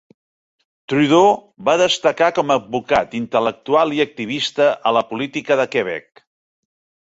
Trudeau 0.93 1.27
va 1.67 1.75
destacar 1.81 2.29
com 2.37 2.53
a 2.53 2.57
advocat, 2.61 3.13
intel·lectual 3.19 3.93
i 3.99 4.01
activista 4.07 4.71
a 4.89 4.95
la 4.99 5.05
política 5.13 5.59
de 5.61 5.69
Quebec. 5.77 6.25